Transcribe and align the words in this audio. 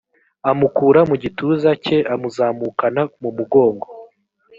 amukura 0.49 0.99
mu 1.09 1.15
gituza 1.23 1.69
cye 1.83 1.97
amuzamukana 2.13 3.01
mu 3.21 3.29
mugongo 3.37 3.87